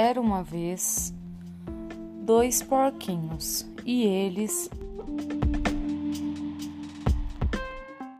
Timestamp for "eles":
4.06-4.70